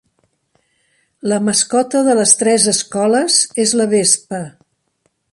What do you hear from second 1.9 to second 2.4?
de les